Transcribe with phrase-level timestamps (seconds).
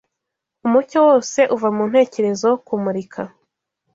[0.65, 3.21] Umucyo wose uva mu ntekerezo, kumurika